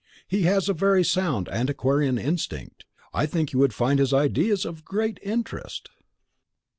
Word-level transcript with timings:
He 0.27 0.41
has 0.45 0.67
a 0.67 0.73
very 0.73 1.03
sound 1.03 1.47
antiquarian 1.49 2.17
instinct. 2.17 2.85
I 3.13 3.27
think 3.27 3.53
you 3.53 3.59
would 3.59 3.71
find 3.71 3.99
his 3.99 4.13
ideas 4.15 4.65
of 4.65 4.83
great 4.83 5.19
interest." 5.21 5.89